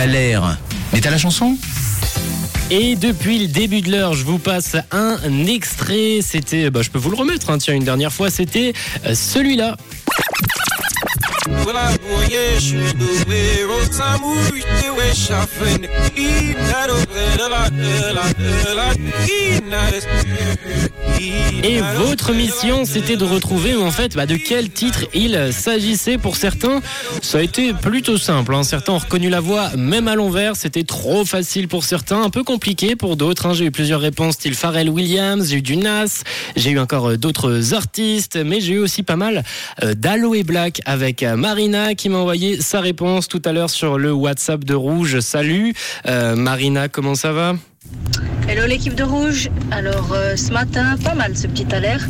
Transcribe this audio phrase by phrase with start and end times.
[0.00, 0.40] Thaler.
[0.94, 1.58] Mais t'as la chanson
[2.70, 6.20] Et depuis le début de l'heure, je vous passe un extrait.
[6.22, 8.72] C'était, bah, je peux vous le remettre, hein, tiens, une dernière fois, c'était
[9.04, 9.76] euh, celui-là.
[21.62, 26.16] Et votre mission, c'était de retrouver en fait bah, de quel titre il s'agissait.
[26.16, 26.80] Pour certains,
[27.20, 28.54] ça a été plutôt simple.
[28.54, 28.62] hein.
[28.62, 30.56] Certains ont reconnu la voix, même à l'envers.
[30.56, 33.46] C'était trop facile pour certains, un peu compliqué pour d'autres.
[33.46, 33.52] hein.
[33.52, 36.22] J'ai eu plusieurs réponses, style Pharrell Williams, j'ai eu du Nas,
[36.56, 39.44] j'ai eu encore euh, d'autres artistes, mais j'ai eu aussi pas mal
[39.82, 43.98] euh, d'Aloe Black avec euh, Marina qui m'a envoyé sa réponse tout à l'heure sur
[43.98, 45.20] le WhatsApp de Rouge.
[45.20, 45.74] Salut
[46.06, 47.54] Marina, comment ça va?
[48.50, 49.48] Hello l'équipe de Rouge.
[49.70, 52.08] Alors euh, ce matin, pas mal ce petit alerte.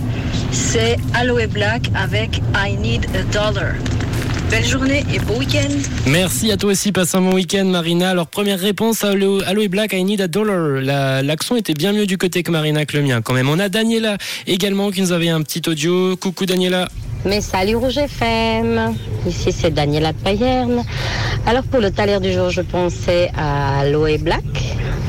[0.53, 3.75] C'est Aloe Black avec I Need a Dollar.
[4.51, 5.69] Belle journée et beau week-end.
[6.07, 8.11] Merci à toi aussi, passe un bon week-end Marina.
[8.11, 10.81] Alors première réponse à Aloe Aloe Black, I Need a Dollar.
[10.81, 13.49] La- L'accent était bien mieux du côté que Marina que le mien quand même.
[13.51, 14.17] On a Daniela
[14.47, 16.17] également qui nous avait un petit audio.
[16.17, 16.89] Coucou Daniela.
[17.27, 18.95] Mais salut Rouge FM,
[19.29, 20.83] ici c'est Daniela de Payerne.
[21.47, 24.43] Alors pour le taler du jour, je pensais à Loé Black.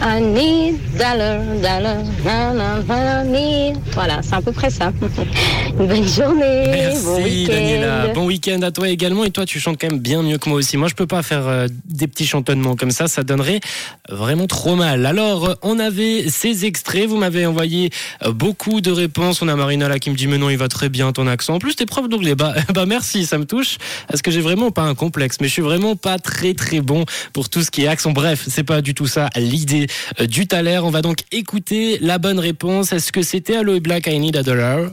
[0.04, 3.78] I need dollar, dollar, need.
[3.94, 4.92] Voilà, c'est à peu près ça.
[5.80, 6.64] Une bonne journée,
[7.04, 7.54] bon Merci week-end.
[7.54, 8.08] Daniela.
[8.08, 9.24] Bon week-end à toi également.
[9.26, 10.76] Et toi, tu chantes quand même bien mieux que moi aussi.
[10.76, 13.08] Moi, je peux pas faire euh, des petits chantonnements comme ça.
[13.08, 13.60] Ça donnerait
[14.10, 15.06] vraiment trop mal.
[15.06, 17.06] Alors, euh, on avait ces extraits.
[17.06, 17.92] Vous m'avez envoyé
[18.24, 19.44] euh, beaucoup de réponses.
[19.44, 21.54] On a Marina là qui me dit, mais non, il va très bien ton accent.
[21.54, 22.34] En plus, t'es prof d'anglais.
[22.34, 23.78] Bah, bah, merci, ça me touche.
[24.08, 25.38] Parce que j'ai vraiment pas un complexe.
[25.42, 28.12] Mais je suis vraiment pas très, très bon pour tout ce qui est accent.
[28.12, 29.88] Bref, c'est pas du tout ça l'idée
[30.20, 30.80] du Thaler.
[30.84, 32.92] On va donc écouter la bonne réponse.
[32.94, 34.92] Est-ce que c'était Aloe Black, I Need a Dollar?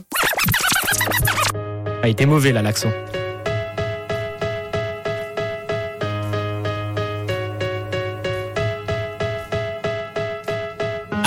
[2.01, 2.91] A été mauvais là l'accent.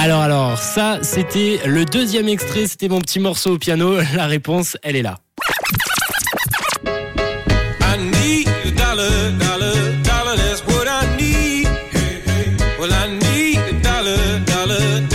[0.02, 3.98] Alors alors, ça c'était le deuxième extrait, c'était mon petit morceau au piano.
[4.16, 5.18] La réponse, elle est là.
[14.66, 15.11] Dollar,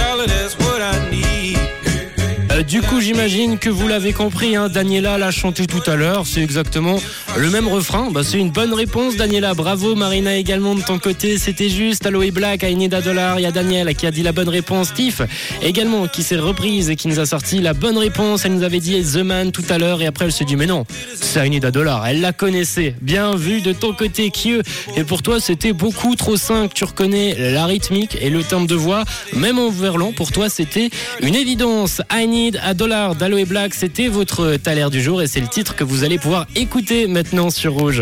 [2.58, 6.26] Euh, du coup, j'imagine que vous l'avez compris, hein, Daniela l'a chanté tout à l'heure.
[6.26, 7.00] C'est exactement
[7.38, 8.10] le même refrain.
[8.12, 9.54] Bah, c'est une bonne réponse, Daniela.
[9.54, 11.38] Bravo, Marina également de ton côté.
[11.38, 13.40] C'était juste Aloe Black, I Need a Dollar.
[13.40, 14.94] Il y a Daniel qui a dit la bonne réponse.
[14.94, 15.22] Tiff
[15.62, 18.46] également qui s'est reprise et qui nous a sorti la bonne réponse.
[18.46, 20.66] Elle nous avait dit The Man tout à l'heure et après elle s'est dit mais
[20.66, 20.86] non,
[21.16, 22.08] c'est I Need a Dollar.
[22.08, 22.96] Elle la connaissait.
[23.02, 24.62] Bien vu de ton côté, Q.
[24.96, 26.74] Et pour toi, c'était beaucoup trop simple.
[26.74, 29.04] Tu reconnais la rythmique et le timbre de voix.
[29.34, 30.90] Même en verlan, pour toi, c'était
[31.22, 32.02] une évidence.
[32.12, 33.74] I A Dollar d'Aloe Black.
[33.74, 37.50] C'était votre taler du jour et c'est le titre que vous allez pouvoir écouter maintenant
[37.50, 37.96] sur Rouge.